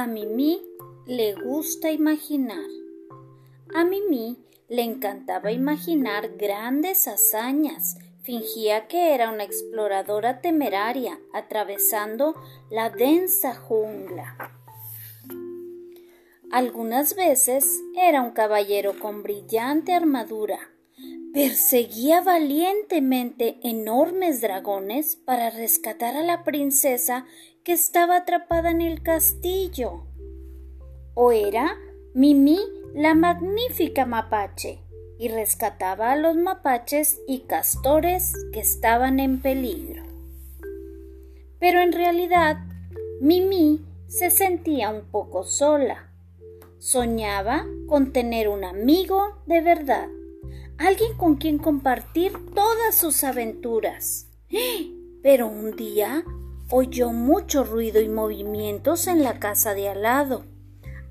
[0.00, 0.58] A Mimi
[1.04, 2.70] le gusta imaginar.
[3.74, 4.38] A Mimi
[4.70, 7.98] le encantaba imaginar grandes hazañas.
[8.22, 12.34] Fingía que era una exploradora temeraria atravesando
[12.70, 14.38] la densa jungla.
[16.50, 20.60] Algunas veces era un caballero con brillante armadura.
[21.34, 27.26] Perseguía valientemente enormes dragones para rescatar a la princesa
[27.64, 30.04] que estaba atrapada en el castillo.
[31.14, 31.76] O era
[32.14, 32.58] Mimi
[32.94, 34.80] la magnífica mapache
[35.18, 40.02] y rescataba a los mapaches y castores que estaban en peligro.
[41.58, 42.56] Pero en realidad,
[43.20, 46.10] Mimi se sentía un poco sola.
[46.78, 50.08] Soñaba con tener un amigo de verdad,
[50.78, 54.26] alguien con quien compartir todas sus aventuras.
[55.22, 56.24] Pero un día
[56.70, 60.44] oyó mucho ruido y movimientos en la casa de al lado.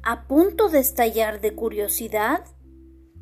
[0.01, 2.45] A punto de estallar de curiosidad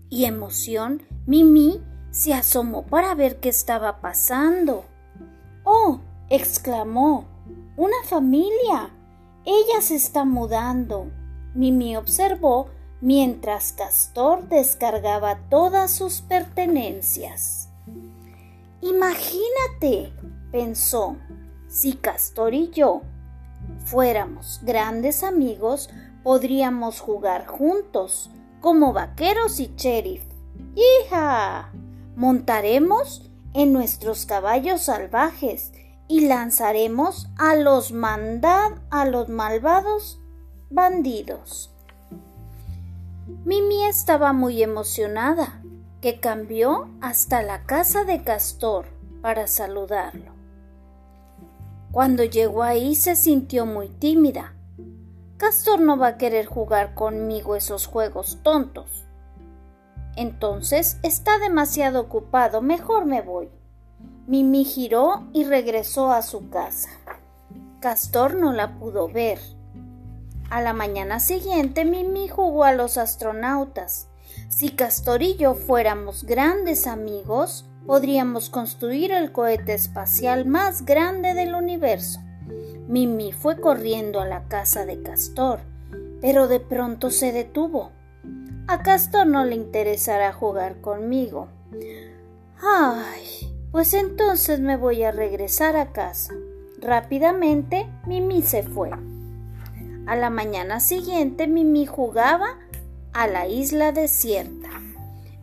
[0.09, 4.85] y emoción, Mimi se asomó para ver qué estaba pasando.
[5.63, 5.99] ¡Oh!
[6.29, 7.25] exclamó.
[7.75, 8.91] ¡Una familia!
[9.45, 11.07] Ella se está mudando.
[11.53, 12.69] Mimi observó
[13.01, 17.69] mientras Castor descargaba todas sus pertenencias.
[18.81, 20.13] Imagínate,
[20.51, 21.17] pensó,
[21.67, 23.01] si Castor y yo
[23.85, 25.89] fuéramos grandes amigos,
[26.23, 28.29] podríamos jugar juntos,
[28.59, 30.23] como vaqueros y sheriff.
[30.75, 31.71] ¡Hija!
[32.15, 35.71] Montaremos en nuestros caballos salvajes
[36.07, 40.19] y lanzaremos a los mandad a los malvados
[40.69, 41.71] bandidos.
[43.45, 45.61] Mimi estaba muy emocionada,
[46.01, 48.85] que cambió hasta la casa de Castor
[49.21, 50.36] para saludarlo.
[51.91, 54.53] Cuando llegó ahí se sintió muy tímida.
[55.37, 59.05] Castor no va a querer jugar conmigo esos juegos tontos.
[60.15, 63.49] Entonces está demasiado ocupado, mejor me voy.
[64.25, 66.89] Mimi giró y regresó a su casa.
[67.79, 69.39] Castor no la pudo ver.
[70.49, 74.09] A la mañana siguiente Mimi jugó a los astronautas.
[74.49, 81.55] Si Castor y yo fuéramos grandes amigos, podríamos construir el cohete espacial más grande del
[81.55, 82.19] universo.
[82.87, 85.61] Mimi fue corriendo a la casa de Castor,
[86.21, 87.91] pero de pronto se detuvo.
[88.67, 91.47] A Castor no le interesará jugar conmigo.
[92.61, 96.33] Ay, pues entonces me voy a regresar a casa.
[96.81, 98.91] Rápidamente Mimi se fue.
[100.05, 102.59] A la mañana siguiente Mimi jugaba
[103.13, 104.66] a la isla desierta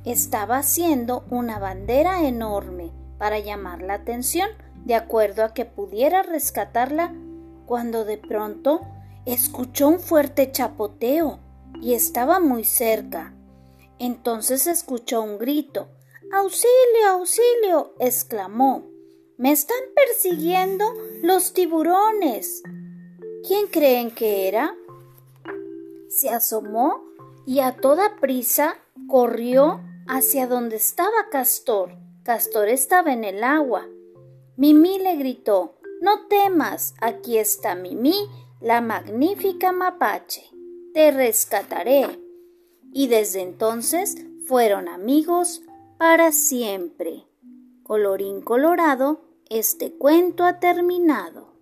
[0.05, 4.49] estaba haciendo una bandera enorme para llamar la atención,
[4.85, 7.15] de acuerdo a que pudiera rescatarla,
[7.67, 8.83] cuando de pronto
[9.25, 11.41] escuchó un fuerte chapoteo
[11.81, 13.35] y estaba muy cerca.
[13.99, 15.89] Entonces escuchó un grito.
[16.33, 17.95] ¡Auxilio, auxilio!
[17.99, 18.85] exclamó.
[19.39, 20.85] Me están persiguiendo
[21.23, 22.63] los tiburones.
[23.47, 24.75] ¿Quién creen que era?
[26.09, 27.03] Se asomó
[27.47, 28.77] y a toda prisa
[29.09, 31.97] corrió hacia donde estaba Castor.
[32.23, 33.87] Castor estaba en el agua.
[34.57, 38.29] Mimi le gritó No temas, aquí está Mimi,
[38.61, 40.45] la magnífica mapache.
[40.93, 42.21] Te rescataré.
[42.93, 44.17] Y desde entonces
[44.47, 45.63] fueron amigos
[45.99, 47.27] para siempre.
[47.83, 51.54] Colorín colorado, este cuento ha terminado.